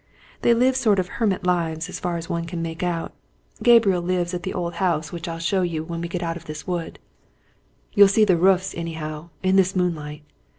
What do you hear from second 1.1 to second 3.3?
hermit lives, as far as one can make out.